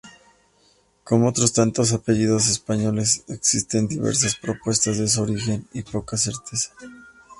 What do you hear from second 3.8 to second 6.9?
diversas propuestas de su origen, y poca certeza.